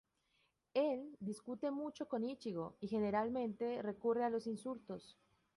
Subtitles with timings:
[0.73, 5.15] Él discute mucho con Ichigo y generalmente recurre a los insultos.